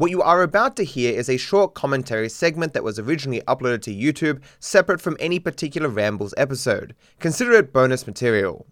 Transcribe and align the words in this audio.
What 0.00 0.10
you 0.10 0.22
are 0.22 0.40
about 0.40 0.76
to 0.76 0.82
hear 0.82 1.12
is 1.12 1.28
a 1.28 1.36
short 1.36 1.74
commentary 1.74 2.30
segment 2.30 2.72
that 2.72 2.82
was 2.82 2.98
originally 2.98 3.42
uploaded 3.42 3.82
to 3.82 3.94
YouTube, 3.94 4.40
separate 4.58 4.98
from 4.98 5.18
any 5.20 5.38
particular 5.38 5.90
Rambles 5.90 6.32
episode. 6.38 6.94
Consider 7.18 7.52
it 7.52 7.74
bonus 7.74 8.06
material. 8.06 8.66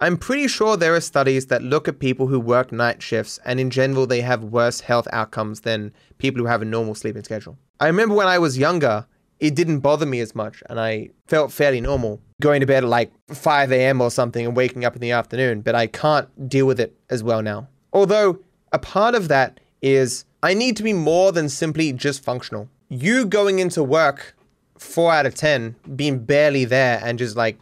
I'm 0.00 0.16
pretty 0.16 0.46
sure 0.46 0.76
there 0.76 0.94
are 0.94 1.00
studies 1.00 1.46
that 1.46 1.64
look 1.64 1.88
at 1.88 1.98
people 1.98 2.28
who 2.28 2.38
work 2.38 2.70
night 2.70 3.02
shifts, 3.02 3.40
and 3.44 3.58
in 3.58 3.70
general, 3.70 4.06
they 4.06 4.20
have 4.20 4.44
worse 4.44 4.78
health 4.78 5.08
outcomes 5.12 5.62
than 5.62 5.92
people 6.18 6.40
who 6.40 6.46
have 6.46 6.62
a 6.62 6.64
normal 6.64 6.94
sleeping 6.94 7.24
schedule. 7.24 7.58
I 7.80 7.88
remember 7.88 8.14
when 8.14 8.28
I 8.28 8.38
was 8.38 8.56
younger, 8.56 9.04
it 9.40 9.56
didn't 9.56 9.80
bother 9.80 10.06
me 10.06 10.20
as 10.20 10.36
much, 10.36 10.62
and 10.70 10.78
I 10.78 11.08
felt 11.26 11.50
fairly 11.50 11.80
normal 11.80 12.20
going 12.40 12.60
to 12.60 12.66
bed 12.66 12.84
at 12.84 12.88
like 12.88 13.10
5 13.34 13.72
a.m. 13.72 14.00
or 14.00 14.12
something 14.12 14.46
and 14.46 14.54
waking 14.54 14.84
up 14.84 14.94
in 14.94 15.00
the 15.00 15.10
afternoon, 15.10 15.62
but 15.62 15.74
I 15.74 15.88
can't 15.88 16.48
deal 16.48 16.66
with 16.66 16.78
it 16.78 16.96
as 17.10 17.24
well 17.24 17.42
now. 17.42 17.66
Although, 17.92 18.38
a 18.70 18.78
part 18.78 19.16
of 19.16 19.26
that 19.26 19.58
is 19.82 20.24
I 20.42 20.54
need 20.54 20.76
to 20.76 20.82
be 20.82 20.92
more 20.92 21.32
than 21.32 21.48
simply 21.48 21.92
just 21.92 22.22
functional. 22.22 22.68
You 22.88 23.26
going 23.26 23.58
into 23.58 23.82
work 23.82 24.36
4 24.78 25.12
out 25.12 25.26
of 25.26 25.34
10, 25.34 25.74
being 25.96 26.20
barely 26.20 26.64
there 26.64 27.00
and 27.02 27.18
just 27.18 27.36
like, 27.36 27.58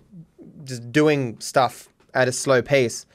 just 0.65 0.93
doing 0.93 1.39
stuff 1.41 1.89
at 2.13 2.29
a 2.29 2.33
slow 2.33 2.61
pace, 2.61 3.07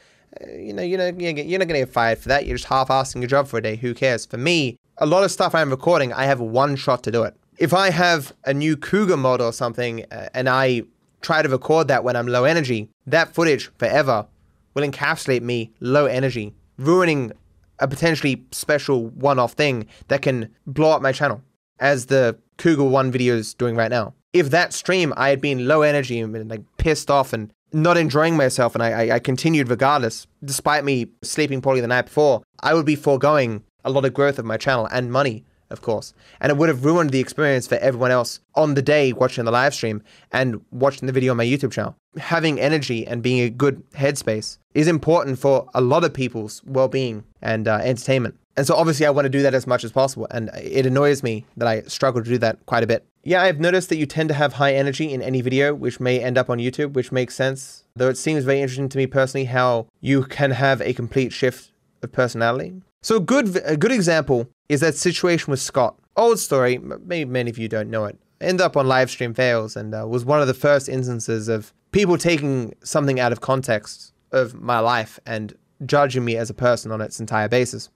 uh, 0.42 0.50
you 0.52 0.74
know, 0.74 0.82
you're 0.82 0.98
not, 0.98 1.20
you're 1.20 1.60
not 1.60 1.68
to 1.68 1.74
get 1.74 1.90
fired 1.90 2.18
for 2.18 2.30
that. 2.30 2.46
You're 2.46 2.58
just 2.58 2.70
half-assing 2.70 3.22
your 3.22 3.28
job 3.28 3.48
for 3.48 3.58
a 3.58 3.62
day. 3.62 3.76
Who 3.76 3.94
cares? 3.94 4.26
For 4.26 4.38
me, 4.38 4.78
a 4.98 5.06
lot 5.06 5.24
of 5.24 5.32
stuff 5.32 5.54
I'm 5.54 5.70
recording, 5.70 6.12
I 6.14 6.26
have 6.26 6.40
one 6.40 6.76
shot 6.76 7.04
to 7.04 7.12
do 7.12 7.24
it. 7.24 7.36
If 7.58 7.74
I 7.74 7.92
have 7.92 8.34
a 8.46 8.54
new 8.54 8.76
Cougar 8.76 9.18
mod 9.18 9.42
or 9.42 9.54
something 9.54 10.06
uh, 10.12 10.30
and 10.34 10.50
I 10.50 10.84
try 11.22 11.44
to 11.44 11.50
record 11.50 11.88
that 11.90 12.04
when 12.04 12.16
I'm 12.16 12.28
low 12.28 12.46
energy, 12.46 12.90
that 13.06 13.34
footage 13.34 13.70
forever 13.78 14.26
will 14.74 14.88
encapsulate 14.88 15.42
me 15.42 15.72
low 15.80 16.06
energy, 16.06 16.54
ruining 16.78 17.32
a 17.82 17.88
potentially 17.88 18.46
special 18.52 19.08
one-off 19.08 19.54
thing 19.54 19.88
that 20.08 20.22
can 20.22 20.48
blow 20.66 20.92
up 20.92 21.02
my 21.02 21.12
channel, 21.12 21.42
as 21.80 22.06
the 22.06 22.38
Cougar 22.58 22.86
One 22.86 23.12
video 23.12 23.36
is 23.36 23.54
doing 23.54 23.76
right 23.76 23.92
now. 23.92 24.14
If 24.34 24.52
that 24.52 24.72
stream 24.72 25.14
I 25.18 25.30
had 25.30 25.42
been 25.42 25.68
low 25.68 25.82
energy 25.82 26.20
and 26.20 26.50
like 26.50 26.62
pissed 26.78 27.12
off 27.12 27.34
and 27.34 27.52
not 27.74 27.98
enjoying 27.98 28.38
myself 28.38 28.76
and 28.76 28.84
I, 28.84 28.92
I, 28.92 29.16
I 29.16 29.20
continued 29.20 29.70
regardless, 29.70 30.28
despite 30.44 30.86
me 30.86 31.08
sleeping 31.22 31.62
poorly 31.62 31.82
the 31.82 31.88
night 31.88 32.06
before, 32.06 32.44
I 32.62 32.74
would 32.74 32.86
be 32.86 32.96
foregoing 32.96 33.64
a 33.84 33.90
lot 33.90 34.06
of 34.06 34.14
growth 34.14 34.40
of 34.40 34.46
my 34.46 34.58
channel 34.58 34.88
and 34.92 35.12
money, 35.12 35.44
of 35.72 35.82
course. 35.82 36.14
And 36.40 36.52
it 36.52 36.58
would 36.58 36.70
have 36.70 36.86
ruined 36.86 37.12
the 37.12 37.20
experience 37.20 37.68
for 37.68 37.76
everyone 37.76 38.12
else 38.12 38.40
on 38.56 38.74
the 38.74 38.82
day 38.82 39.14
watching 39.14 39.46
the 39.46 39.52
live 39.52 39.74
stream 39.74 40.04
and 40.32 40.62
watching 40.72 41.08
the 41.08 41.14
video 41.14 41.32
on 41.32 41.38
my 41.38 41.46
YouTube 41.46 41.72
channel. 41.72 41.96
Having 42.18 42.60
energy 42.60 43.08
and 43.08 43.24
being 43.24 43.40
a 43.40 43.50
good 43.50 43.90
headspace 43.92 44.58
is 44.74 44.88
important 44.88 45.40
for 45.40 45.68
a 45.74 45.82
lot 45.82 46.04
of 46.04 46.14
people's 46.14 46.62
well 46.66 46.88
being 46.88 47.24
and 47.42 47.68
uh, 47.68 47.80
entertainment. 47.84 48.36
And 48.58 48.68
so 48.68 48.76
obviously 48.76 49.06
I 49.06 49.12
want 49.12 49.26
to 49.26 49.30
do 49.30 49.42
that 49.44 49.54
as 49.54 49.66
much 49.66 49.84
as 49.84 49.92
possible. 49.92 50.28
And 50.30 50.50
it 50.56 50.86
annoys 50.86 51.24
me 51.24 51.46
that 51.58 51.68
I 51.68 51.82
struggle 51.84 52.22
to 52.22 52.30
do 52.30 52.38
that 52.40 52.66
quite 52.66 52.84
a 52.84 52.88
bit. 52.88 53.06
Yeah, 53.24 53.44
I've 53.44 53.60
noticed 53.60 53.90
that 53.90 53.98
you 53.98 54.06
tend 54.06 54.30
to 54.30 54.36
have 54.36 54.54
high 54.54 54.74
energy 54.74 55.14
in 55.14 55.22
any 55.22 55.42
video, 55.42 55.74
which 55.74 56.00
may 56.00 56.20
end 56.20 56.38
up 56.38 56.50
on 56.50 56.58
YouTube, 56.58 56.94
which 56.94 57.12
makes 57.12 57.36
sense. 57.36 57.86
Though 57.96 58.10
it 58.10 58.18
seems 58.18 58.44
very 58.44 58.62
interesting 58.62 58.90
to 58.90 58.98
me 58.98 59.08
personally 59.08 59.46
how 59.46 59.88
you 60.00 60.24
can 60.24 60.52
have 60.52 60.82
a 60.82 60.94
complete 60.94 61.32
shift 61.32 61.72
of 62.02 62.12
personality. 62.12 62.82
So 63.04 63.18
a 63.18 63.20
good 63.20 63.60
a 63.66 63.78
good 63.78 63.92
example 63.92 64.48
is 64.72 64.80
that 64.80 64.96
situation 64.96 65.52
with 65.52 65.60
Scott. 65.60 65.98
Old 66.16 66.40
story, 66.40 66.78
maybe 66.78 67.30
many 67.30 67.50
of 67.50 67.58
you 67.58 67.68
don't 67.68 67.90
know 67.90 68.06
it. 68.06 68.18
Ended 68.40 68.62
up 68.62 68.78
on 68.78 68.86
livestream 68.86 69.36
fails 69.36 69.76
and 69.76 69.94
uh, 69.94 70.08
was 70.08 70.24
one 70.24 70.42
of 70.42 70.48
the 70.48 70.54
first 70.54 70.88
instances 70.88 71.50
of 71.50 71.74
people 71.92 72.18
taking 72.18 72.74
something 72.82 73.20
out 73.20 73.34
of 73.34 73.42
context 73.42 74.14
of 74.32 74.54
my 74.54 74.80
life 74.80 75.20
and 75.26 75.54
judging 75.86 76.24
me 76.24 76.38
as 76.38 76.50
a 76.50 76.54
person 76.54 76.90
on 76.90 77.02
its 77.02 77.20
entire 77.20 77.50
basis. 77.50 77.90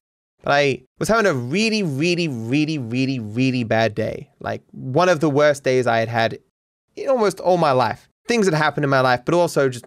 But 0.44 0.52
I 0.52 0.84
was 1.00 1.08
having 1.08 1.26
a 1.26 1.34
really, 1.34 1.82
really, 1.82 2.28
really, 2.28 2.78
really, 2.78 3.20
really 3.20 3.64
bad 3.64 3.96
day. 3.96 4.30
Like 4.42 4.62
one 4.72 5.08
of 5.08 5.22
the 5.22 5.30
worst 5.30 5.64
days 5.64 5.88
I 5.88 6.00
had 6.00 6.10
had 6.10 6.40
in 6.98 7.08
almost 7.08 7.40
all 7.40 7.58
my 7.58 7.72
life. 7.72 8.10
Things 8.28 8.48
had 8.48 8.54
happened 8.54 8.84
in 8.84 8.90
my 8.90 9.00
life, 9.00 9.22
but 9.24 9.34
also 9.34 9.70
just 9.70 9.86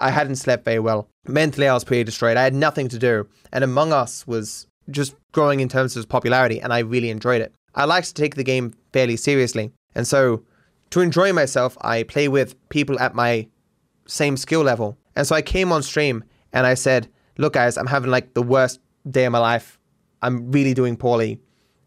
I 0.00 0.10
hadn't 0.10 0.36
slept 0.36 0.64
very 0.64 0.78
well. 0.78 1.06
Mentally, 1.28 1.68
I 1.68 1.74
was 1.74 1.84
pretty 1.84 2.04
destroyed. 2.04 2.38
I 2.38 2.44
had 2.44 2.54
nothing 2.54 2.88
to 2.88 2.98
do. 2.98 3.28
And 3.52 3.62
Among 3.62 3.92
Us 3.92 4.26
was 4.26 4.66
just 4.90 5.14
growing 5.32 5.60
in 5.60 5.68
terms 5.68 5.96
of 5.96 6.08
popularity, 6.08 6.60
and 6.60 6.72
I 6.72 6.80
really 6.80 7.10
enjoyed 7.10 7.40
it. 7.40 7.54
I 7.74 7.84
like 7.84 8.04
to 8.04 8.14
take 8.14 8.34
the 8.34 8.44
game 8.44 8.74
fairly 8.92 9.16
seriously. 9.16 9.70
And 9.94 10.06
so, 10.06 10.42
to 10.90 11.00
enjoy 11.00 11.32
myself, 11.32 11.76
I 11.82 12.02
play 12.02 12.28
with 12.28 12.56
people 12.68 12.98
at 12.98 13.14
my 13.14 13.46
same 14.06 14.36
skill 14.36 14.62
level. 14.62 14.96
And 15.16 15.26
so 15.26 15.34
I 15.34 15.42
came 15.42 15.72
on 15.72 15.82
stream 15.82 16.24
and 16.52 16.66
I 16.66 16.74
said, 16.74 17.08
Look, 17.38 17.54
guys, 17.54 17.78
I'm 17.78 17.86
having 17.86 18.10
like 18.10 18.34
the 18.34 18.42
worst 18.42 18.80
day 19.08 19.24
of 19.24 19.32
my 19.32 19.38
life. 19.38 19.78
I'm 20.22 20.50
really 20.50 20.74
doing 20.74 20.96
poorly. 20.96 21.40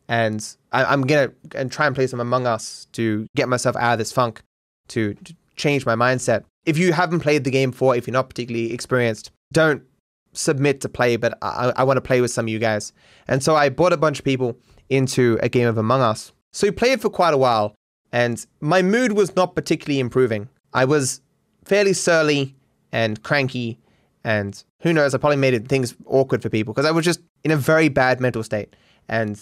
And 0.07 0.45
I, 0.71 0.91
am 0.93 1.01
going 1.01 1.29
to 1.29 1.59
and 1.59 1.71
try 1.71 1.85
and 1.85 1.95
play 1.95 2.07
some 2.07 2.19
Among 2.19 2.47
Us 2.47 2.87
to 2.93 3.27
get 3.35 3.47
myself 3.49 3.75
out 3.75 3.93
of 3.93 3.99
this 3.99 4.11
funk, 4.11 4.41
to, 4.89 5.13
to 5.13 5.35
change 5.55 5.85
my 5.85 5.95
mindset. 5.95 6.43
If 6.65 6.77
you 6.77 6.93
haven't 6.93 7.19
played 7.19 7.43
the 7.43 7.51
game 7.51 7.71
before, 7.71 7.95
if 7.95 8.07
you're 8.07 8.13
not 8.13 8.29
particularly 8.29 8.73
experienced, 8.73 9.31
don't 9.51 9.83
submit 10.33 10.81
to 10.81 10.89
play, 10.89 11.15
but 11.15 11.37
I, 11.41 11.71
I 11.77 11.83
want 11.83 11.97
to 11.97 12.01
play 12.01 12.21
with 12.21 12.31
some 12.31 12.45
of 12.45 12.49
you 12.49 12.59
guys. 12.59 12.93
And 13.27 13.41
so 13.41 13.55
I 13.55 13.69
brought 13.69 13.93
a 13.93 13.97
bunch 13.97 14.19
of 14.19 14.25
people 14.25 14.57
into 14.89 15.39
a 15.41 15.49
game 15.49 15.67
of 15.67 15.77
Among 15.77 16.01
Us. 16.01 16.31
So 16.51 16.67
we 16.67 16.71
played 16.71 17.01
for 17.01 17.09
quite 17.09 17.33
a 17.33 17.37
while, 17.37 17.75
and 18.11 18.45
my 18.61 18.81
mood 18.81 19.13
was 19.13 19.35
not 19.35 19.55
particularly 19.55 19.99
improving. 19.99 20.49
I 20.73 20.85
was 20.85 21.21
fairly 21.65 21.93
surly 21.93 22.55
and 22.91 23.21
cranky, 23.23 23.79
and 24.23 24.63
who 24.81 24.93
knows, 24.93 25.15
I 25.15 25.17
probably 25.17 25.37
made 25.37 25.67
things 25.67 25.95
awkward 26.05 26.41
for 26.41 26.49
people 26.49 26.73
because 26.73 26.87
I 26.87 26.91
was 26.91 27.05
just 27.05 27.21
in 27.43 27.51
a 27.51 27.57
very 27.57 27.89
bad 27.89 28.19
mental 28.19 28.43
state. 28.43 28.75
And 29.09 29.39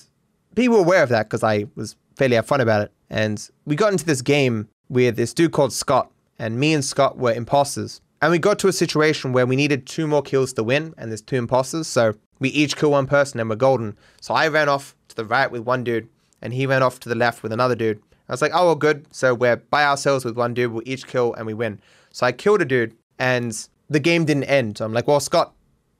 people 0.55 0.77
were 0.77 0.83
aware 0.83 1.03
of 1.03 1.09
that 1.09 1.23
because 1.23 1.43
I 1.43 1.65
was 1.75 1.95
fairly 2.15 2.35
upfront 2.35 2.61
about 2.61 2.81
it. 2.81 2.91
And 3.09 3.49
we 3.65 3.75
got 3.75 3.91
into 3.91 4.05
this 4.05 4.21
game 4.21 4.69
with 4.89 5.15
this 5.15 5.33
dude 5.33 5.51
called 5.51 5.73
Scott, 5.73 6.11
and 6.39 6.59
me 6.59 6.73
and 6.73 6.83
Scott 6.83 7.17
were 7.17 7.33
imposters. 7.33 8.01
And 8.21 8.31
we 8.31 8.37
got 8.37 8.59
to 8.59 8.67
a 8.67 8.73
situation 8.73 9.33
where 9.33 9.47
we 9.47 9.55
needed 9.55 9.87
two 9.87 10.05
more 10.05 10.21
kills 10.21 10.53
to 10.53 10.63
win, 10.63 10.93
and 10.97 11.09
there's 11.09 11.23
two 11.23 11.37
imposters, 11.37 11.87
so 11.87 12.13
we 12.39 12.49
each 12.49 12.77
kill 12.77 12.91
one 12.91 13.07
person 13.07 13.39
and 13.39 13.49
we're 13.49 13.55
golden. 13.55 13.97
So 14.21 14.35
I 14.35 14.47
ran 14.47 14.69
off 14.69 14.95
to 15.07 15.15
the 15.15 15.25
right 15.25 15.49
with 15.49 15.63
one 15.63 15.83
dude, 15.83 16.07
and 16.41 16.53
he 16.53 16.67
ran 16.67 16.83
off 16.83 16.99
to 16.99 17.09
the 17.09 17.15
left 17.15 17.41
with 17.41 17.51
another 17.51 17.75
dude. 17.75 17.99
I 18.29 18.33
was 18.33 18.41
like, 18.41 18.51
oh, 18.53 18.65
well, 18.67 18.75
good. 18.75 19.07
So 19.11 19.33
we're 19.33 19.55
by 19.55 19.85
ourselves 19.85 20.23
with 20.23 20.37
one 20.37 20.53
dude, 20.53 20.71
we'll 20.71 20.83
each 20.85 21.07
kill 21.07 21.33
and 21.33 21.47
we 21.47 21.53
win. 21.53 21.81
So 22.11 22.25
I 22.25 22.31
killed 22.31 22.61
a 22.61 22.65
dude, 22.65 22.95
and 23.17 23.67
the 23.89 23.99
game 23.99 24.25
didn't 24.25 24.43
end. 24.43 24.77
So 24.77 24.85
I'm 24.85 24.93
like, 24.93 25.07
well, 25.07 25.19
Scott 25.19 25.53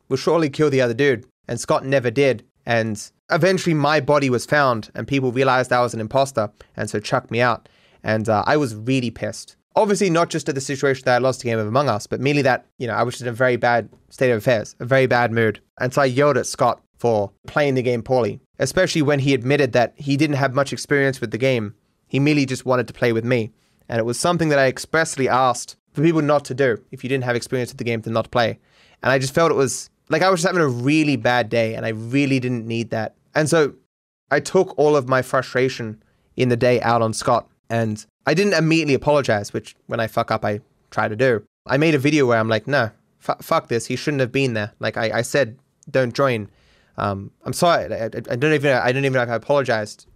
will 0.08 0.18
surely 0.18 0.50
kill 0.50 0.70
the 0.70 0.82
other 0.82 0.94
dude. 0.94 1.26
And 1.48 1.60
Scott 1.60 1.86
never 1.86 2.12
did. 2.12 2.46
And 2.66 3.04
eventually 3.32 3.74
my 3.74 4.00
body 4.00 4.30
was 4.30 4.46
found, 4.46 4.92
and 4.94 5.08
people 5.08 5.32
realized 5.32 5.74
I 5.74 5.82
was 5.82 5.96
an 5.96 6.00
imposter, 6.00 6.52
and 6.78 6.88
so 6.88 7.00
chucked 7.00 7.32
me 7.32 7.42
out. 7.42 7.68
And 8.04 8.30
uh, 8.30 8.44
I 8.46 8.58
was 8.58 8.76
really 8.76 9.10
pissed. 9.10 9.56
Obviously, 9.76 10.10
not 10.10 10.30
just 10.30 10.50
at 10.50 10.56
the 10.56 10.62
situation 10.62 11.04
that 11.06 11.16
I 11.16 11.18
lost 11.20 11.40
the 11.40 11.46
game 11.46 11.60
of 11.60 11.68
Among 11.68 11.88
Us, 11.88 12.06
but 12.06 12.20
merely 12.20 12.42
that, 12.42 12.66
you 12.78 12.88
know, 12.88 12.94
I 12.94 13.04
was 13.04 13.22
in 13.22 13.28
a 13.28 13.32
very 13.32 13.56
bad 13.56 13.90
state 14.10 14.32
of 14.32 14.38
affairs, 14.38 14.76
a 14.80 14.86
very 14.86 15.08
bad 15.08 15.32
mood. 15.32 15.62
And 15.80 15.94
so 15.94 16.02
I 16.02 16.06
yelled 16.06 16.38
at 16.38 16.46
Scott 16.46 16.82
for 16.98 17.32
playing 17.48 17.76
the 17.76 17.82
game 17.82 18.04
poorly, 18.04 18.42
especially 18.60 19.02
when 19.02 19.20
he 19.20 19.34
admitted 19.34 19.72
that 19.74 19.94
he 19.96 20.18
didn't 20.18 20.36
have 20.36 20.54
much 20.54 20.74
experience 20.74 21.22
with 21.22 21.32
the 21.32 21.38
game. 21.38 21.74
He 22.08 22.20
merely 22.20 22.46
just 22.46 22.66
wanted 22.66 22.88
to 22.88 22.94
play 22.94 23.14
with 23.14 23.24
me. 23.24 23.52
And 23.88 24.00
it 24.00 24.06
was 24.06 24.20
something 24.20 24.50
that 24.50 24.60
I 24.60 24.68
expressly 24.68 25.30
asked 25.30 25.78
for 25.94 26.02
people 26.02 26.22
not 26.22 26.46
to 26.46 26.54
do 26.54 26.84
if 26.92 27.04
you 27.04 27.10
didn't 27.10 27.24
have 27.24 27.36
experience 27.36 27.72
with 27.72 27.78
the 27.78 27.84
game 27.84 28.02
to 28.04 28.10
not 28.10 28.30
play. 28.32 28.60
And 29.02 29.12
I 29.12 29.20
just 29.20 29.34
felt 29.34 29.52
it 29.52 29.56
was 29.56 29.90
like 30.10 30.22
I 30.22 30.30
was 30.30 30.42
just 30.42 30.48
having 30.48 30.62
a 30.62 30.68
really 30.68 31.16
bad 31.16 31.50
day 31.50 31.76
and 31.76 31.86
I 31.86 31.90
really 31.90 32.40
didn't 32.40 32.68
need 32.68 32.90
that. 32.92 33.16
And 33.34 33.50
so 33.50 33.74
I 34.30 34.40
took 34.40 34.78
all 34.78 34.96
of 34.96 35.08
my 35.08 35.22
frustration 35.22 36.04
in 36.36 36.50
the 36.50 36.58
day 36.58 36.82
out 36.82 37.02
on 37.02 37.14
Scott. 37.14 37.48
And 37.70 38.06
I 38.26 38.34
didn't 38.34 38.54
immediately 38.54 38.94
apologize, 38.94 39.54
which 39.54 39.76
when 39.88 40.00
I 40.00 40.08
fuck 40.08 40.32
up, 40.32 40.46
I 40.46 40.62
try 40.92 41.08
to 41.08 41.16
do. 41.16 41.44
I 41.66 41.78
made 41.78 41.96
a 41.96 42.00
video 42.00 42.26
where 42.26 42.40
I'm 42.40 42.50
like, 42.50 42.68
no, 42.68 42.92
f- 43.28 43.42
fuck 43.42 43.68
this. 43.68 43.88
He 43.88 43.96
shouldn't 43.96 44.22
have 44.22 44.32
been 44.32 44.54
there. 44.54 44.74
Like 44.80 44.98
I, 44.98 45.20
I 45.20 45.22
said, 45.22 45.58
don't 45.90 46.14
join. 46.14 46.50
Um, 46.98 47.32
I'm 47.46 47.54
sorry. 47.54 47.94
I, 47.94 48.06
I, 48.06 48.10
don't 48.10 48.54
even. 48.54 48.74
I 48.74 48.92
don't 48.92 49.06
even 49.06 49.14
know 49.14 49.24
if 49.24 49.30
I 49.30 49.36
apologized 49.36 50.08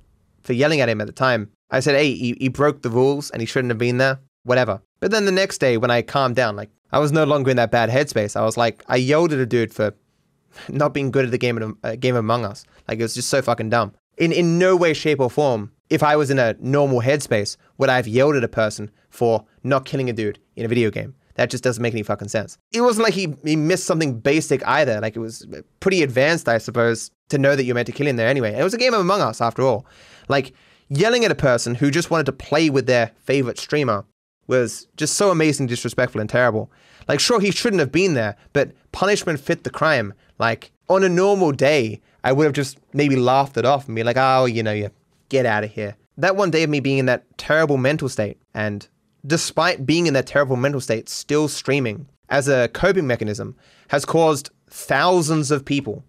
for 0.42 0.54
yelling 0.54 0.82
at 0.82 0.90
him 0.90 1.02
at 1.02 1.08
the 1.08 1.14
time. 1.14 1.50
I 1.72 1.80
said, 1.80 1.96
hey, 1.96 2.14
he, 2.14 2.38
he 2.40 2.48
broke 2.48 2.84
the 2.84 2.90
rules 2.90 3.32
and 3.32 3.42
he 3.42 3.46
shouldn't 3.46 3.72
have 3.72 3.78
been 3.78 3.98
there. 3.98 4.20
Whatever. 4.44 4.82
But 5.00 5.12
then 5.12 5.26
the 5.26 5.32
next 5.32 5.58
day, 5.58 5.78
when 5.78 5.90
I 5.90 6.02
calmed 6.04 6.36
down, 6.36 6.56
like 6.56 6.70
I 6.92 7.00
was 7.00 7.12
no 7.12 7.24
longer 7.24 7.50
in 7.50 7.58
that 7.58 7.72
bad 7.72 7.90
headspace. 7.90 8.36
I 8.36 8.44
was 8.44 8.58
like, 8.58 8.84
I 8.88 8.98
yelled 8.98 9.34
at 9.34 9.40
a 9.40 9.46
dude 9.46 9.74
for 9.74 9.94
not 10.70 10.94
being 10.94 11.12
good 11.12 11.26
at 11.26 11.32
the 11.32 11.38
game 11.38 11.58
of 11.58 11.78
uh, 11.84 11.96
game 11.96 12.16
Among 12.16 12.46
Us. 12.46 12.66
Like 12.88 13.00
it 13.00 13.04
was 13.04 13.16
just 13.16 13.30
so 13.30 13.42
fucking 13.42 13.70
dumb. 13.70 13.94
In 14.18 14.32
in 14.32 14.60
no 14.60 14.76
way, 14.76 14.94
shape, 14.94 15.20
or 15.20 15.30
form 15.30 15.72
if 15.90 16.04
I 16.04 16.16
was 16.16 16.30
in 16.30 16.40
a 16.40 16.56
normal 16.60 17.02
headspace, 17.02 17.58
would 17.78 17.90
I 17.90 17.96
have 17.98 18.08
yelled 18.08 18.36
at 18.36 18.44
a 18.44 18.48
person 18.48 18.92
for 19.10 19.46
not 19.64 19.86
killing 19.86 20.10
a 20.10 20.14
dude 20.14 20.40
in 20.56 20.66
a 20.66 20.70
video 20.70 20.90
game? 20.90 21.16
That 21.36 21.50
just 21.50 21.64
doesn't 21.64 21.82
make 21.82 21.94
any 21.94 22.04
fucking 22.04 22.30
sense. 22.30 22.58
It 22.72 22.82
wasn't 22.82 23.04
like 23.04 23.14
he, 23.14 23.36
he 23.44 23.56
missed 23.56 23.86
something 23.86 24.20
basic 24.20 24.66
either. 24.66 25.02
Like 25.02 25.16
it 25.16 25.20
was 25.20 25.46
pretty 25.82 26.02
advanced, 26.02 26.48
I 26.48 26.58
suppose, 26.58 27.12
to 27.30 27.38
know 27.38 27.56
that 27.56 27.66
you're 27.66 27.76
meant 27.76 27.88
to 27.88 27.92
kill 27.92 28.08
him 28.08 28.16
there 28.16 28.30
anyway. 28.30 28.54
It 28.54 28.64
was 28.64 28.74
a 28.74 28.78
game 28.78 28.94
of 28.94 29.02
Among 29.02 29.22
Us 29.22 29.42
after 29.42 29.62
all. 29.62 29.86
Like 30.30 30.54
yelling 30.88 31.26
at 31.26 31.32
a 31.32 31.36
person 31.36 31.76
who 31.76 31.92
just 31.92 32.10
wanted 32.10 32.26
to 32.28 32.32
play 32.32 32.70
with 32.70 32.86
their 32.86 33.12
favorite 33.18 33.60
streamer 33.60 34.06
was 34.48 34.88
just 34.96 35.16
so 35.16 35.32
amazing, 35.32 35.68
disrespectful, 35.68 36.22
and 36.22 36.30
terrible. 36.30 36.72
Like, 37.08 37.20
sure, 37.20 37.40
he 37.40 37.52
shouldn't 37.52 37.80
have 37.80 37.92
been 37.92 38.14
there, 38.14 38.36
but 38.54 38.72
punishment 38.92 39.40
fit 39.40 39.64
the 39.64 39.70
crime. 39.70 40.14
Like, 40.40 40.72
on 40.88 41.04
a 41.04 41.10
normal 41.10 41.52
day, 41.52 42.02
I 42.24 42.32
would 42.32 42.46
have 42.46 42.54
just 42.54 42.80
maybe 42.94 43.16
laughed 43.16 43.58
it 43.58 43.66
off 43.66 43.88
and 43.88 43.96
be 43.96 44.04
like, 44.04 44.18
oh, 44.18 44.46
you 44.46 44.64
know, 44.64 44.72
you 44.72 44.92
get 45.30 45.46
out 45.46 45.64
of 45.64 45.72
here. 45.72 45.96
That 46.18 46.36
one 46.36 46.52
day 46.52 46.64
of 46.64 46.70
me 46.70 46.80
being 46.80 46.98
in 46.98 47.06
that 47.08 47.38
terrible 47.38 47.78
mental 47.78 48.10
state, 48.10 48.38
and 48.54 48.88
despite 49.26 49.86
being 49.86 50.08
in 50.08 50.14
that 50.14 50.28
terrible 50.28 50.56
mental 50.56 50.82
state, 50.82 51.10
still 51.10 51.48
streaming 51.48 52.08
as 52.30 52.48
a 52.48 52.70
coping 52.70 53.08
mechanism 53.08 53.56
has 53.90 54.06
caused 54.06 54.50
thousands 54.70 55.52
of 55.52 55.66
people 55.66 56.04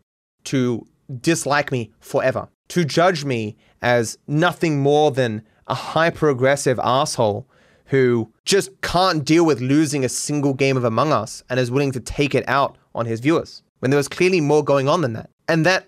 to 0.44 0.86
dislike 1.20 1.72
me 1.72 1.92
forever, 2.00 2.48
to 2.68 2.84
judge 2.84 3.24
me 3.24 3.56
as 3.82 4.18
nothing 4.26 4.80
more 4.80 5.10
than 5.10 5.42
a 5.66 5.74
hyper 5.74 6.28
aggressive 6.30 6.78
asshole 6.82 7.48
who 7.86 8.32
just 8.44 8.80
can't 8.80 9.24
deal 9.24 9.44
with 9.44 9.60
losing 9.60 10.04
a 10.04 10.08
single 10.08 10.54
game 10.54 10.76
of 10.76 10.84
Among 10.84 11.12
Us 11.12 11.42
and 11.48 11.60
is 11.60 11.70
willing 11.70 11.92
to 11.92 12.00
take 12.00 12.34
it 12.34 12.44
out 12.48 12.76
on 12.94 13.06
his 13.06 13.20
viewers 13.20 13.62
when 13.78 13.90
there 13.90 13.98
was 13.98 14.08
clearly 14.08 14.40
more 14.40 14.64
going 14.64 14.88
on 14.88 15.02
than 15.02 15.12
that. 15.12 15.30
And 15.48 15.64
that 15.66 15.86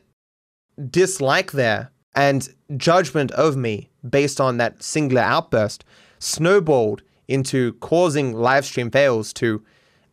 dislike 0.91 1.53
there 1.53 1.91
and 2.19 2.53
judgment 2.77 3.31
of 3.31 3.57
me 3.57 3.89
based 4.11 4.41
on 4.41 4.57
that 4.57 4.83
singular 4.83 5.23
outburst 5.23 5.85
snowballed 6.19 7.01
into 7.29 7.75
causing 7.75 8.33
live 8.33 8.65
stream 8.65 8.91
fails 8.91 9.33
to 9.33 9.65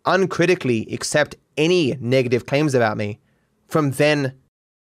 uncritically 0.06 0.88
accept 0.94 1.36
any 1.58 1.98
negative 2.00 2.46
claims 2.46 2.76
about 2.76 2.96
me 2.96 3.20
from 3.68 3.90
then 3.90 4.36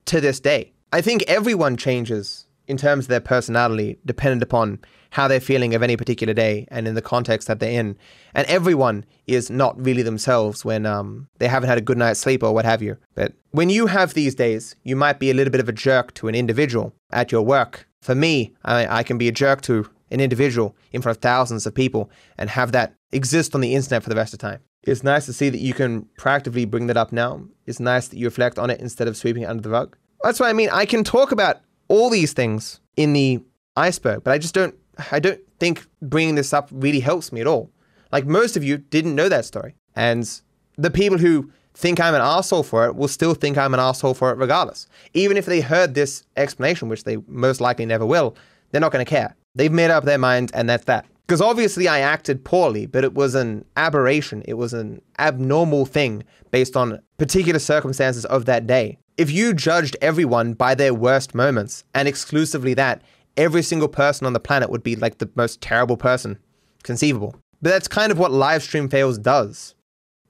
to 0.05 0.21
this 0.21 0.41
day. 0.41 0.73
I 0.93 1.01
think 1.01 1.23
everyone 1.29 1.77
changes 1.77 2.49
in 2.67 2.77
terms 2.77 3.05
of 3.05 3.09
their 3.09 3.21
personality 3.21 3.99
dependent 4.05 4.43
upon 4.43 4.81
how 5.13 5.29
they're 5.29 5.41
feeling 5.41 5.75
of 5.75 5.83
any 5.83 5.95
particular 5.95 6.33
day 6.33 6.67
and 6.71 6.89
in 6.89 6.95
the 6.95 7.03
context 7.03 7.47
that 7.47 7.61
they're 7.61 7.79
in. 7.79 7.99
And 8.35 8.47
everyone 8.47 9.05
is 9.27 9.51
not 9.51 9.79
really 9.79 10.01
themselves 10.01 10.65
when 10.65 10.87
um, 10.87 11.29
they 11.39 11.49
haven't 11.49 11.69
had 11.69 11.77
a 11.77 11.83
good 11.83 11.99
night's 11.99 12.19
sleep 12.19 12.43
or 12.43 12.55
what 12.55 12.65
have 12.65 12.81
you. 12.81 12.97
But 13.15 13.35
when 13.51 13.69
you 13.69 13.87
have 13.89 14.15
these 14.15 14.35
days, 14.35 14.75
you 14.85 14.97
might 14.97 15.19
be 15.19 15.31
a 15.31 15.35
little 15.35 15.51
bit 15.51 15.61
of 15.61 15.69
a 15.69 15.73
jerk 15.73 16.15
to 16.15 16.29
an 16.29 16.35
individual 16.35 16.95
at 17.11 17.31
your 17.31 17.43
work. 17.43 17.87
For 18.01 18.15
me, 18.15 18.55
I, 18.65 18.87
I 19.01 19.03
can 19.03 19.19
be 19.19 19.29
a 19.29 19.33
jerk 19.33 19.61
to 19.63 19.87
an 20.11 20.21
individual 20.21 20.75
in 20.93 21.03
front 21.03 21.19
of 21.19 21.23
thousands 21.23 21.67
of 21.67 21.75
people 21.75 22.11
and 22.39 22.49
have 22.49 22.73
that 22.73 22.95
exist 23.13 23.55
on 23.55 23.61
the 23.61 23.75
internet 23.75 24.03
for 24.03 24.09
the 24.09 24.17
rest 24.17 24.33
of 24.33 24.39
time. 24.39 24.61
It's 24.83 25.05
nice 25.05 25.27
to 25.27 25.35
see 25.35 25.51
that 25.51 25.61
you 25.61 25.75
can 25.75 26.09
proactively 26.19 26.69
bring 26.69 26.87
that 26.87 26.97
up 26.97 27.13
now. 27.13 27.43
It's 27.67 27.81
nice 27.81 28.09
that 28.09 28.17
you 28.17 28.27
reflect 28.27 28.59
on 28.59 28.71
it 28.71 28.81
instead 28.81 29.09
of 29.09 29.19
sweeping 29.19 29.43
it 29.43 29.51
under 29.51 29.63
the 29.63 29.71
rug. 29.71 29.95
That's 30.23 30.41
what 30.41 30.49
I 30.49 30.55
mean. 30.55 30.71
I 30.73 30.87
can 30.87 31.05
talk 31.05 31.33
about 31.33 31.61
all 31.89 32.09
these 32.09 32.33
things 32.33 32.81
in 32.97 33.13
the 33.13 33.43
iceberg, 33.77 34.25
but 34.25 34.33
I 34.33 34.39
just 34.39 34.55
don't 34.55 34.75
I 35.11 35.21
don't 35.21 35.41
think 35.59 35.87
bringing 36.01 36.35
this 36.35 36.53
up 36.53 36.69
really 36.71 37.01
helps 37.01 37.33
me 37.33 37.41
at 37.41 37.47
all. 37.47 37.71
Like 38.11 38.27
most 38.27 38.57
of 38.57 38.65
you 38.65 38.79
didn't 38.79 39.15
know 39.15 39.29
that 39.29 39.45
story. 39.45 39.75
And 39.97 40.29
the 40.77 40.91
people 40.91 41.19
who 41.19 41.51
think 41.75 42.01
I'm 42.01 42.15
an 42.15 42.21
asshole 42.21 42.63
for 42.63 42.87
it 42.87 42.97
will 42.97 43.09
still 43.09 43.35
think 43.35 43.57
I'm 43.57 43.75
an 43.75 43.81
asshole 43.81 44.15
for 44.15 44.31
it 44.31 44.39
regardless. 44.39 44.87
Even 45.15 45.37
if 45.37 45.47
they 45.47 45.61
heard 45.61 45.95
this 45.95 46.25
explanation, 46.37 46.89
which 46.89 47.05
they 47.05 47.17
most 47.27 47.61
likely 47.61 47.87
never 47.87 48.05
will, 48.05 48.37
they're 48.71 48.81
not 48.81 48.93
going 48.93 49.05
to 49.05 49.09
care. 49.09 49.35
They've 49.55 49.73
made 49.73 49.91
up 49.91 50.05
their 50.05 50.19
mind 50.19 50.51
and 50.55 50.69
that's 50.69 50.85
that. 50.85 51.07
Because 51.27 51.41
obviously 51.41 51.89
I 51.89 52.01
acted 52.01 52.45
poorly, 52.45 52.85
but 52.87 53.05
it 53.05 53.15
was 53.15 53.35
an 53.35 53.65
aberration. 53.77 54.43
It 54.47 54.55
was 54.55 54.75
an 54.75 55.01
abnormal 55.19 55.87
thing 55.87 56.25
based 56.51 56.77
on 56.77 57.01
particular 57.17 57.59
circumstances 57.59 58.27
of 58.27 58.45
that 58.47 58.67
day. 58.67 58.99
If 59.17 59.31
you 59.31 59.55
judged 59.55 59.97
everyone 60.03 60.55
by 60.55 60.75
their 60.75 60.93
worst 60.93 61.35
moments 61.35 61.85
and 61.95 62.09
exclusively 62.09 62.75
that, 62.75 63.03
every 63.37 63.63
single 63.63 63.89
person 63.89 64.27
on 64.27 64.33
the 64.33 64.41
planet 64.41 64.71
would 64.71 64.83
be 64.83 64.97
like 64.97 65.19
the 65.19 65.31
most 65.35 65.61
terrible 65.61 65.97
person 65.97 66.39
conceivable. 66.83 67.37
But 67.61 67.71
that's 67.71 67.89
kind 67.89 68.11
of 68.11 68.19
what 68.19 68.33
live 68.33 68.63
stream 68.63 68.89
fails 68.89 69.19
does. 69.19 69.75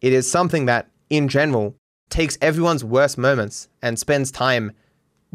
It 0.00 0.12
is 0.12 0.30
something 0.30 0.66
that, 0.66 0.88
in 1.10 1.28
general, 1.28 1.74
takes 2.10 2.36
everyone's 2.42 2.84
worst 2.84 3.16
moments 3.16 3.68
and 3.80 3.98
spends 3.98 4.30
time 4.30 4.72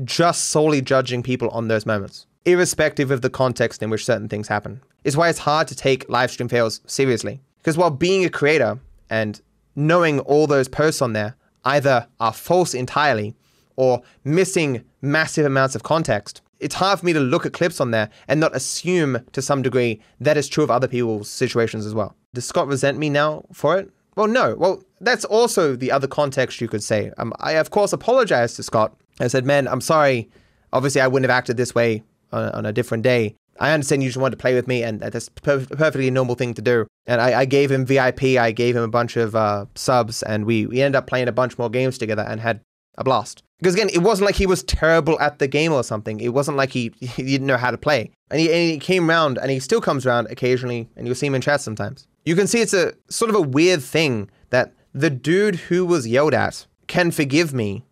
just 0.03 0.45
solely 0.45 0.81
judging 0.81 1.23
people 1.23 1.49
on 1.49 1.67
those 1.67 1.85
moments, 1.85 2.27
irrespective 2.45 3.09
of 3.09 3.21
the 3.21 3.29
context 3.29 3.81
in 3.81 3.89
which 3.89 4.05
certain 4.05 4.29
things 4.29 4.47
happen. 4.47 4.81
It's 5.03 5.15
why 5.15 5.29
it's 5.29 5.39
hard 5.39 5.67
to 5.69 5.75
take 5.75 6.07
live 6.09 6.29
stream 6.31 6.49
fails 6.49 6.81
seriously. 6.85 7.41
Because 7.57 7.77
while 7.77 7.89
being 7.89 8.25
a 8.25 8.29
creator 8.29 8.79
and 9.09 9.41
knowing 9.75 10.19
all 10.21 10.47
those 10.47 10.67
posts 10.67 11.01
on 11.01 11.13
there 11.13 11.35
either 11.65 12.07
are 12.19 12.33
false 12.33 12.73
entirely 12.73 13.35
or 13.75 14.01
missing 14.23 14.83
massive 15.01 15.45
amounts 15.45 15.75
of 15.75 15.83
context, 15.83 16.41
it's 16.59 16.75
hard 16.75 16.99
for 16.99 17.05
me 17.05 17.13
to 17.13 17.19
look 17.19 17.45
at 17.45 17.53
clips 17.53 17.79
on 17.79 17.91
there 17.91 18.09
and 18.27 18.39
not 18.39 18.55
assume 18.55 19.19
to 19.31 19.41
some 19.41 19.61
degree 19.61 20.01
that 20.19 20.37
is 20.37 20.47
true 20.47 20.63
of 20.63 20.71
other 20.71 20.87
people's 20.87 21.29
situations 21.29 21.85
as 21.85 21.93
well. 21.93 22.15
Does 22.33 22.45
Scott 22.45 22.67
resent 22.67 22.97
me 22.97 23.09
now 23.09 23.45
for 23.53 23.77
it? 23.77 23.91
Well, 24.15 24.27
no. 24.27 24.55
Well, 24.55 24.83
that's 24.99 25.25
also 25.25 25.75
the 25.75 25.91
other 25.91 26.07
context 26.07 26.59
you 26.59 26.67
could 26.67 26.83
say. 26.83 27.11
Um, 27.17 27.33
I, 27.39 27.53
of 27.53 27.69
course, 27.69 27.93
apologized 27.93 28.55
to 28.55 28.63
Scott. 28.63 28.95
I 29.19 29.27
said, 29.27 29.45
man, 29.45 29.67
I'm 29.67 29.81
sorry. 29.81 30.29
Obviously, 30.73 31.01
I 31.01 31.07
wouldn't 31.07 31.29
have 31.29 31.37
acted 31.37 31.57
this 31.57 31.75
way 31.75 32.03
on, 32.31 32.49
on 32.49 32.65
a 32.65 32.73
different 32.73 33.03
day. 33.03 33.35
I 33.59 33.71
understand 33.71 34.03
you 34.03 34.09
just 34.09 34.17
wanted 34.17 34.37
to 34.37 34.41
play 34.41 34.53
with 34.53 34.67
me, 34.67 34.83
and 34.83 34.99
that's 34.99 35.27
a 35.27 35.31
perfectly 35.31 36.09
normal 36.11 36.35
thing 36.35 36.53
to 36.55 36.61
do. 36.61 36.87
And 37.05 37.21
I, 37.21 37.41
I 37.41 37.45
gave 37.45 37.71
him 37.71 37.85
VIP, 37.85 38.23
I 38.37 38.51
gave 38.51 38.75
him 38.75 38.83
a 38.83 38.87
bunch 38.87 39.17
of 39.17 39.35
uh, 39.35 39.65
subs, 39.75 40.23
and 40.23 40.45
we, 40.45 40.65
we 40.65 40.81
ended 40.81 40.95
up 40.95 41.07
playing 41.07 41.27
a 41.27 41.31
bunch 41.31 41.57
more 41.57 41.69
games 41.69 41.97
together 41.97 42.23
and 42.27 42.39
had 42.39 42.61
a 42.97 43.03
blast. 43.03 43.43
Because 43.59 43.73
again, 43.73 43.89
it 43.91 44.03
wasn't 44.03 44.27
like 44.27 44.35
he 44.35 44.45
was 44.45 44.63
terrible 44.63 45.19
at 45.19 45.39
the 45.39 45.47
game 45.47 45.73
or 45.73 45.83
something. 45.83 46.19
It 46.19 46.33
wasn't 46.33 46.57
like 46.57 46.71
he, 46.71 46.91
he 46.99 47.23
didn't 47.23 47.47
know 47.47 47.57
how 47.57 47.71
to 47.71 47.77
play. 47.77 48.11
And 48.29 48.39
he, 48.39 48.51
and 48.51 48.71
he 48.71 48.79
came 48.79 49.09
around, 49.09 49.37
and 49.37 49.49
he 49.49 49.59
still 49.59 49.81
comes 49.81 50.05
around 50.05 50.27
occasionally, 50.27 50.89
and 50.95 51.07
you'll 51.07 51.15
see 51.15 51.27
him 51.27 51.35
in 51.35 51.41
chat 51.41 51.61
sometimes. 51.61 52.07
You 52.25 52.35
can 52.35 52.47
see 52.47 52.61
it's 52.61 52.73
a 52.73 52.93
sort 53.09 53.29
of 53.29 53.35
a 53.35 53.41
weird 53.41 53.81
thing 53.81 54.29
that 54.49 54.73
the 54.93 55.09
dude 55.09 55.55
who 55.55 55.85
was 55.85 56.07
yelled 56.07 56.33
at 56.33 56.65
can 56.87 57.11
forgive 57.11 57.53
me 57.53 57.83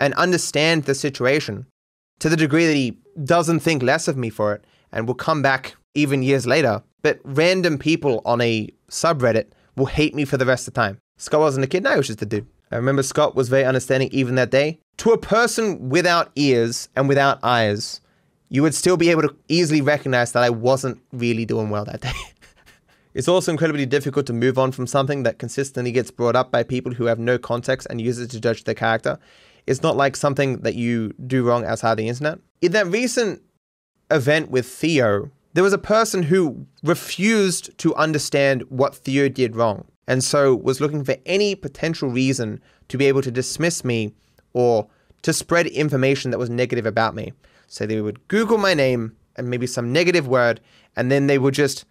and 0.00 0.14
understand 0.14 0.84
the 0.84 0.94
situation 0.94 1.66
to 2.18 2.28
the 2.28 2.36
degree 2.36 2.66
that 2.66 2.74
he 2.74 2.98
doesn't 3.22 3.60
think 3.60 3.82
less 3.82 4.08
of 4.08 4.16
me 4.16 4.30
for 4.30 4.54
it 4.54 4.64
and 4.92 5.06
will 5.06 5.14
come 5.14 5.42
back 5.42 5.76
even 5.94 6.22
years 6.22 6.46
later. 6.46 6.82
But 7.02 7.20
random 7.22 7.78
people 7.78 8.22
on 8.24 8.40
a 8.40 8.68
subreddit 8.90 9.48
will 9.76 9.86
hate 9.86 10.14
me 10.14 10.24
for 10.24 10.36
the 10.36 10.46
rest 10.46 10.66
of 10.66 10.74
the 10.74 10.80
time. 10.80 10.98
Scott 11.18 11.40
wasn't 11.40 11.64
a 11.64 11.68
kid, 11.68 11.82
no, 11.82 11.92
he 11.92 11.96
was 11.98 12.06
just 12.06 12.22
a 12.22 12.26
dude. 12.26 12.46
I 12.70 12.76
remember 12.76 13.02
Scott 13.02 13.34
was 13.34 13.48
very 13.48 13.64
understanding 13.64 14.08
even 14.12 14.34
that 14.36 14.50
day. 14.50 14.80
To 14.98 15.12
a 15.12 15.18
person 15.18 15.88
without 15.88 16.30
ears 16.34 16.88
and 16.96 17.08
without 17.08 17.38
eyes, 17.42 18.00
you 18.48 18.62
would 18.62 18.74
still 18.74 18.96
be 18.96 19.10
able 19.10 19.22
to 19.22 19.36
easily 19.48 19.80
recognize 19.80 20.32
that 20.32 20.42
I 20.42 20.50
wasn't 20.50 21.00
really 21.12 21.44
doing 21.44 21.70
well 21.70 21.84
that 21.84 22.00
day. 22.02 22.12
it's 23.14 23.28
also 23.28 23.50
incredibly 23.50 23.86
difficult 23.86 24.26
to 24.26 24.32
move 24.32 24.58
on 24.58 24.72
from 24.72 24.86
something 24.86 25.24
that 25.24 25.38
consistently 25.38 25.92
gets 25.92 26.10
brought 26.10 26.36
up 26.36 26.50
by 26.50 26.62
people 26.62 26.92
who 26.94 27.06
have 27.06 27.18
no 27.18 27.38
context 27.38 27.86
and 27.90 28.00
use 28.00 28.18
it 28.18 28.30
to 28.30 28.40
judge 28.40 28.64
their 28.64 28.74
character. 28.74 29.18
It's 29.66 29.82
not 29.82 29.96
like 29.96 30.16
something 30.16 30.60
that 30.60 30.74
you 30.74 31.14
do 31.26 31.42
wrong 31.42 31.64
outside 31.64 31.96
the 31.96 32.08
internet. 32.08 32.38
In 32.60 32.72
that 32.72 32.86
recent 32.86 33.42
event 34.10 34.50
with 34.50 34.66
Theo, 34.66 35.30
there 35.54 35.64
was 35.64 35.72
a 35.72 35.78
person 35.78 36.24
who 36.24 36.66
refused 36.82 37.76
to 37.78 37.94
understand 37.94 38.62
what 38.68 38.94
Theo 38.94 39.28
did 39.28 39.56
wrong 39.56 39.86
and 40.06 40.22
so 40.22 40.54
was 40.54 40.80
looking 40.80 41.04
for 41.04 41.16
any 41.26 41.54
potential 41.54 42.08
reason 42.08 42.60
to 42.88 42.98
be 42.98 43.06
able 43.06 43.22
to 43.22 43.30
dismiss 43.30 43.84
me 43.84 44.12
or 44.52 44.88
to 45.22 45.32
spread 45.32 45.66
information 45.66 46.30
that 46.30 46.38
was 46.38 46.50
negative 46.50 46.86
about 46.86 47.14
me. 47.14 47.32
So 47.66 47.86
they 47.86 48.00
would 48.00 48.26
Google 48.28 48.58
my 48.58 48.74
name 48.74 49.16
and 49.36 49.48
maybe 49.48 49.66
some 49.66 49.92
negative 49.92 50.28
word, 50.28 50.60
and 50.96 51.10
then 51.10 51.26
they 51.26 51.38
would 51.38 51.54
just 51.54 51.84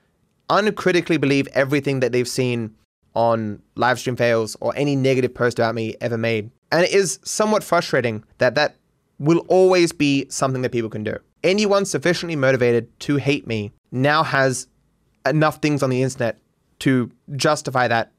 uncritically 0.50 1.18
believe 1.18 1.48
everything 1.48 2.00
that 2.00 2.12
they've 2.12 2.28
seen 2.28 2.76
on 3.16 3.62
livestream 3.76 4.18
fails 4.18 4.56
or 4.62 4.74
any 4.76 4.96
negative 4.96 5.34
post 5.34 5.60
about 5.60 5.76
me 5.76 5.96
ever 6.00 6.18
made. 6.18 6.50
And 6.72 6.84
it 6.84 6.92
is 6.92 7.20
somewhat 7.24 7.64
frustrating 7.64 8.24
that 8.38 8.56
that 8.56 8.76
will 9.20 9.40
always 9.48 9.92
be 9.92 10.26
something 10.30 10.62
that 10.62 10.72
people 10.72 10.90
can 10.90 11.04
do. 11.04 11.18
Anyone 11.44 11.86
sufficiently 11.86 12.36
motivated 12.36 12.98
to 13.02 13.18
hate 13.18 13.46
me 13.46 13.72
now 13.92 14.24
has 14.24 14.68
enough 15.26 15.58
things 15.58 15.84
on 15.84 15.90
the 15.90 16.02
internet 16.02 16.40
to 16.84 17.10
justify 17.38 17.88
that, 17.88 18.12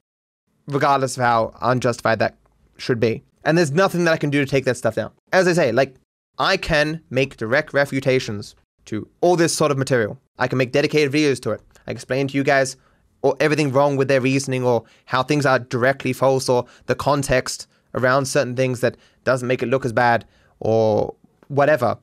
regardless 0.68 1.18
of 1.18 1.23
how 1.23 1.54
unjustified 1.61 2.18
that 2.18 2.35
should 2.78 2.99
be. 2.99 3.23
And 3.44 3.59
there's 3.59 3.73
nothing 3.73 4.04
that 4.04 4.12
I 4.12 4.16
can 4.16 4.30
do 4.30 4.42
to 4.42 4.50
take 4.50 4.64
that 4.64 4.78
stuff 4.78 4.94
down. 4.94 5.11
As 5.35 5.47
I 5.47 5.52
say, 5.52 5.71
like, 5.71 5.97
I 6.38 6.56
can 6.56 7.02
make 7.11 7.37
direct 7.37 7.75
refutations 7.75 8.54
to 8.87 9.06
all 9.21 9.37
this 9.37 9.54
sort 9.54 9.71
of 9.71 9.76
material. 9.76 10.18
I 10.38 10.49
can 10.49 10.56
make 10.56 10.73
dedicated 10.73 11.12
videos 11.12 11.42
to 11.42 11.50
it. 11.50 11.61
I 11.87 11.90
explain 11.90 12.26
to 12.28 12.38
you 12.38 12.42
guys 12.42 12.78
or 13.21 13.37
everything 13.38 13.71
wrong 13.71 13.99
with 13.99 14.09
their 14.09 14.23
reasoning 14.23 14.64
or 14.64 14.85
how 15.04 15.23
things 15.23 15.44
are 15.44 15.59
directly 15.59 16.14
false 16.14 16.49
or 16.49 16.64
the 16.87 16.94
context 16.94 17.68
around 17.92 18.25
certain 18.25 18.56
things 18.56 18.80
that 18.80 18.97
doesn't 19.25 19.47
make 19.47 19.62
it 19.62 19.68
look 19.68 19.85
as 19.85 19.92
bad 19.92 20.25
or 20.61 21.14
whatever. 21.49 21.99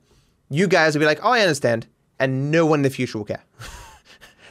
You 0.48 0.68
guys 0.68 0.94
will 0.94 1.00
be 1.00 1.06
like, 1.06 1.24
oh, 1.24 1.32
I 1.32 1.40
understand. 1.40 1.88
And 2.20 2.52
no 2.52 2.66
one 2.66 2.78
in 2.78 2.82
the 2.84 2.90
future 2.90 3.18
will 3.18 3.24
care. 3.24 3.42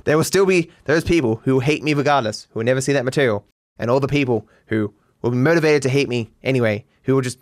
there 0.04 0.18
will 0.18 0.24
still 0.24 0.46
be 0.46 0.70
those 0.86 1.04
people 1.04 1.42
who 1.44 1.54
will 1.54 1.62
hate 1.62 1.84
me 1.84 1.94
regardless, 1.94 2.48
who 2.52 2.60
will 2.60 2.66
never 2.66 2.82
see 2.82 2.94
that 2.94 3.06
material, 3.06 3.46
and 3.78 3.90
all 3.90 4.00
the 4.00 4.08
people 4.08 4.48
who 4.68 4.94
will 5.22 5.32
be 5.32 5.38
motivated 5.38 5.82
to 5.84 5.90
hate 5.90 6.10
me 6.10 6.32
anyway, 6.44 6.86
who 7.04 7.16
will 7.16 7.22
just 7.22 7.40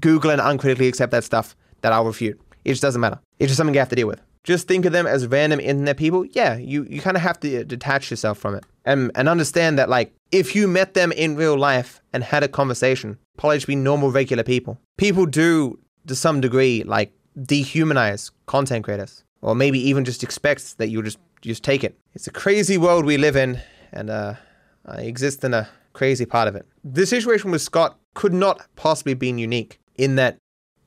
Google 0.00 0.30
and 0.30 0.40
uncritically 0.40 0.88
accept 0.88 1.12
that 1.12 1.24
stuff 1.24 1.56
that 1.80 1.92
I'll 1.92 2.04
refute. 2.04 2.40
It 2.64 2.70
just 2.70 2.82
doesn't 2.82 3.00
matter. 3.00 3.20
It's 3.38 3.48
just 3.48 3.56
something 3.56 3.74
you 3.74 3.80
have 3.80 3.88
to 3.88 3.96
deal 3.96 4.06
with. 4.06 4.20
Just 4.44 4.68
think 4.68 4.84
of 4.84 4.92
them 4.92 5.06
as 5.06 5.26
random 5.26 5.60
internet 5.60 5.96
people. 5.96 6.24
Yeah, 6.24 6.56
you, 6.56 6.86
you 6.88 7.00
kind 7.00 7.16
of 7.16 7.22
have 7.22 7.38
to 7.40 7.64
detach 7.64 8.10
yourself 8.10 8.38
from 8.38 8.54
it 8.54 8.64
and, 8.84 9.10
and 9.14 9.28
understand 9.28 9.78
that, 9.78 9.88
like, 9.88 10.14
if 10.32 10.54
you 10.54 10.68
met 10.68 10.94
them 10.94 11.12
in 11.12 11.36
real 11.36 11.56
life 11.56 12.00
and 12.12 12.22
had 12.22 12.42
a 12.42 12.48
conversation, 12.48 13.18
probably 13.36 13.56
just 13.56 13.66
be 13.66 13.76
normal, 13.76 14.10
regular 14.10 14.42
people. 14.42 14.78
People 14.96 15.26
do 15.26 15.78
to 16.06 16.14
some 16.14 16.40
degree, 16.40 16.82
like 16.82 17.12
dehumanize 17.38 18.30
content 18.46 18.84
creators, 18.84 19.24
or 19.42 19.54
maybe 19.54 19.78
even 19.78 20.04
just 20.04 20.22
expect 20.22 20.78
that 20.78 20.88
you'll 20.88 21.02
just 21.02 21.18
just 21.40 21.64
take 21.64 21.84
it. 21.84 21.98
It's 22.14 22.26
a 22.26 22.32
crazy 22.32 22.78
world 22.78 23.04
we 23.04 23.16
live 23.16 23.36
in, 23.36 23.60
and 23.92 24.10
uh, 24.10 24.34
I 24.86 25.02
exist 25.02 25.44
in 25.44 25.54
a 25.54 25.68
crazy 25.92 26.26
part 26.26 26.48
of 26.48 26.54
it. 26.54 26.66
The 26.84 27.06
situation 27.06 27.50
with 27.50 27.62
Scott 27.62 27.98
could 28.14 28.32
not 28.32 28.66
possibly 28.76 29.14
been 29.14 29.38
unique 29.38 29.78
in 29.96 30.16
that 30.16 30.38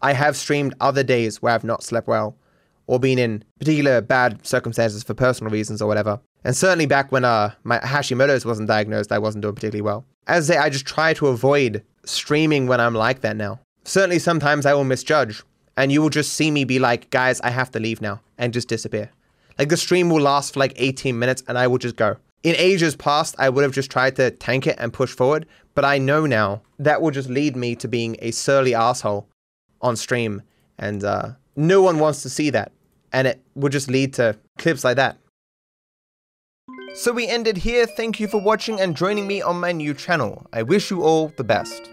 I 0.02 0.14
have 0.14 0.36
streamed 0.36 0.74
other 0.80 1.04
days 1.04 1.42
where 1.42 1.54
I've 1.54 1.64
not 1.64 1.84
slept 1.84 2.08
well, 2.08 2.36
or 2.88 3.00
been 3.00 3.20
in 3.20 3.44
particular 3.60 4.02
bad 4.02 4.46
circumstances 4.46 5.04
for 5.04 5.14
personal 5.14 5.52
reasons 5.52 5.82
or 5.82 5.88
whatever. 5.88 6.20
And 6.44 6.58
certainly 6.58 6.88
back 6.88 7.12
when 7.12 7.24
uh, 7.24 7.54
my 7.64 7.78
Hashimoto's 7.80 8.46
wasn't 8.46 8.68
diagnosed, 8.68 9.12
I 9.12 9.20
wasn't 9.20 9.44
doing 9.44 9.56
particularly 9.56 9.84
well. 9.84 10.06
As 10.28 10.50
I 10.50 10.54
say, 10.54 10.60
I 10.60 10.70
just 10.70 10.86
try 10.86 11.14
to 11.14 11.28
avoid 11.28 11.84
streaming 12.04 12.68
when 12.68 12.80
I'm 12.80 12.96
like 12.96 13.22
that 13.22 13.38
now. 13.38 13.60
Certainly 13.84 14.20
sometimes 14.20 14.66
I 14.66 14.74
will 14.74 14.84
misjudge, 14.84 15.44
and 15.78 15.92
you 15.92 16.02
will 16.02 16.10
just 16.10 16.34
see 16.34 16.52
me 16.52 16.64
be 16.66 16.80
like, 16.80 17.10
guys, 17.12 17.40
I 17.42 17.50
have 17.52 17.72
to 17.72 17.80
leave 17.80 18.02
now, 18.02 18.22
and 18.38 18.54
just 18.54 18.68
disappear. 18.68 19.12
Like 19.58 19.70
the 19.70 19.78
stream 19.78 20.10
will 20.10 20.22
last 20.22 20.54
for 20.54 20.60
like 20.60 20.74
18 20.76 21.18
minutes, 21.18 21.44
and 21.48 21.58
I 21.58 21.68
will 21.68 21.78
just 21.78 21.96
go. 21.96 22.18
In 22.44 22.56
ages 22.58 22.96
past, 22.96 23.36
I 23.38 23.50
would 23.50 23.64
have 23.64 23.74
just 23.74 23.92
tried 23.92 24.16
to 24.16 24.32
tank 24.32 24.66
it 24.66 24.76
and 24.80 24.92
push 24.92 25.12
forward, 25.12 25.46
but 25.76 25.86
I 25.86 26.00
know 26.00 26.26
now 26.26 26.62
that 26.80 27.02
will 27.02 27.12
just 27.12 27.30
lead 27.30 27.56
me 27.56 27.76
to 27.76 27.88
being 27.88 28.16
a 28.20 28.32
surly 28.32 28.74
asshole 28.74 29.28
on 29.82 29.96
stream, 29.96 30.42
and 30.78 31.04
uh, 31.04 31.30
no 31.56 31.82
one 31.82 32.00
wants 32.00 32.24
to 32.24 32.30
see 32.30 32.50
that, 32.50 32.72
and 33.14 33.28
it 33.28 33.42
would 33.56 33.72
just 33.72 33.90
lead 33.90 34.14
to 34.16 34.38
clips 34.58 34.84
like 34.84 34.96
that. 34.96 35.18
So 36.94 37.14
we 37.14 37.28
ended 37.28 37.58
here. 37.58 37.86
Thank 37.86 38.20
you 38.20 38.28
for 38.28 38.42
watching 38.42 38.82
and 38.82 38.98
joining 38.98 39.26
me 39.26 39.42
on 39.42 39.60
my 39.60 39.72
new 39.72 39.94
channel. 39.94 40.46
I 40.52 40.64
wish 40.64 40.92
you 40.92 41.04
all 41.04 41.30
the 41.38 41.44
best. 41.44 41.90